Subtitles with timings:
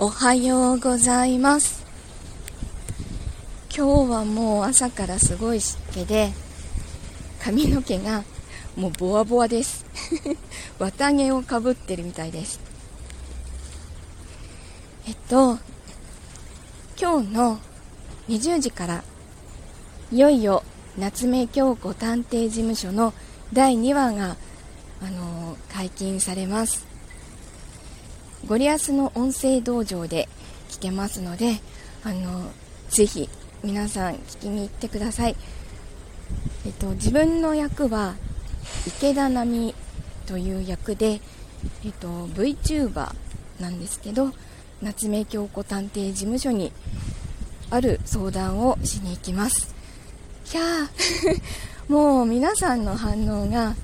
[0.00, 1.84] おはようございます。
[3.76, 6.30] 今日はもう朝からすごい湿気で
[7.42, 8.22] 髪の毛が
[8.76, 9.84] もうボワボワです。
[10.78, 12.60] 綿毛をかぶってるみたいです。
[15.08, 15.58] えっと
[16.96, 17.58] 今日の
[18.28, 19.02] 20時から
[20.12, 20.62] いよいよ
[20.96, 23.12] 夏目京子探偵事務所の
[23.52, 24.36] 第2話が、
[25.02, 26.86] あの、解禁されます。
[28.46, 30.28] ゴリアスの音声道場で
[30.68, 31.60] 聞けますので
[32.04, 32.50] あの
[32.88, 33.28] ぜひ
[33.64, 35.36] 皆さん聞きに行ってください、
[36.64, 38.14] えっと、自分の役は
[38.86, 39.74] 池田奈美
[40.26, 41.20] という役で、
[41.84, 43.12] えっと、VTuber
[43.60, 44.30] なんですけど
[44.80, 46.72] 夏目京子探偵事務所に
[47.70, 49.74] ある相談をしに行きます
[50.44, 53.74] キャーもう皆さんの反応が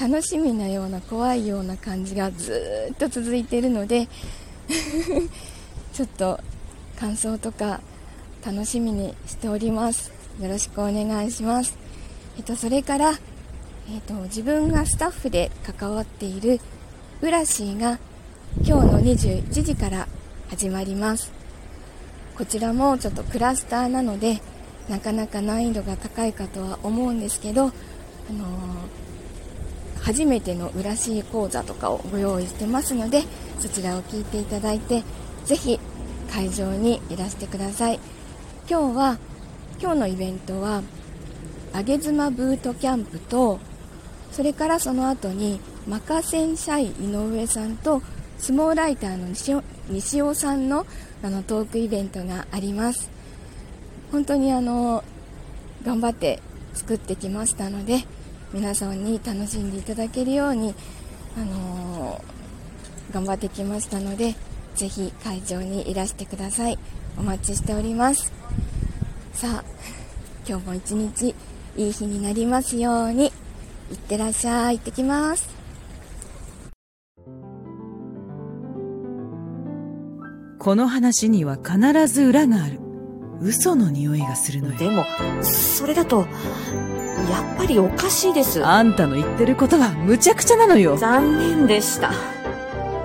[0.00, 4.08] 楽しみなような怖いような感じがずっと続いているので
[5.92, 6.40] ちょっと
[6.98, 7.82] 感想とか
[8.42, 10.10] 楽しみにしております。
[10.40, 11.76] よろしくお願いします。
[12.38, 13.10] えっとそれから
[13.92, 16.60] えっと自分がスタッフで関わっている
[17.20, 17.98] ウラシーが
[18.64, 20.08] 今日の21時から
[20.48, 21.30] 始まります。
[22.38, 24.40] こちらもちょっとクラスターなので
[24.88, 29.10] なかなか難易度が高いかとは思うんですけどあのー
[30.02, 33.22] 初めての浦し講座とかをご用意してますので
[33.58, 35.02] そちらを聞いていただいて
[35.44, 35.78] ぜひ
[36.32, 37.98] 会場にいらしてください。
[38.68, 39.18] 今日は
[39.80, 40.82] 今日のイベントは
[41.74, 43.58] 上げ妻ブートキャンプと
[44.30, 48.02] それからその後にマカセンシャイ井上さんと
[48.38, 49.28] 相撲ライターの
[49.88, 50.86] 西尾さんの
[51.22, 53.10] あのトークイベントがあります。
[54.12, 55.04] 本当にあの
[55.84, 56.40] 頑張って
[56.74, 58.04] 作ってきましたので
[58.52, 60.74] 皆さんに楽しんでいただけるように、
[61.36, 64.34] あのー、頑張ってきましたので
[64.74, 66.78] ぜひ会場にいらしてください。
[67.18, 68.32] お待ちしております。
[69.32, 69.64] さあ
[70.48, 71.34] 今日も一日
[71.76, 74.78] いい日になりますようにいってらっしゃい。
[74.78, 75.48] 行ってきます。
[80.58, 82.89] この話には必ず裏がある。
[83.40, 85.04] 嘘の匂いがするのよでも
[85.42, 86.26] それだと
[87.30, 88.64] やっぱりおかしいです。
[88.64, 90.96] あんたの言ってることは無茶苦茶なのよ。
[90.96, 92.12] 残念でした。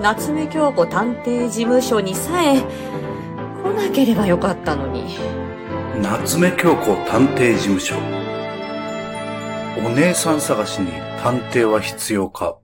[0.00, 5.16] 夏目京子探偵事務所にさえ来なければよかったのに。
[6.02, 7.94] 夏目京子探偵事務所。
[9.78, 10.90] お姉さん探しに
[11.22, 12.58] 探偵は必要か？